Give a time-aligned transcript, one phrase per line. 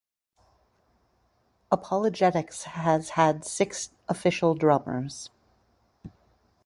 [1.71, 5.29] ApologetiX has had six official drummers.